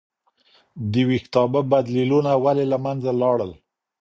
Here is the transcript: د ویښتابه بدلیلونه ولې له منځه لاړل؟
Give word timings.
د 0.91 0.93
ویښتابه 1.09 1.61
بدلیلونه 1.71 2.31
ولې 2.43 2.65
له 2.71 2.77
منځه 2.85 3.11
لاړل؟ 3.21 3.51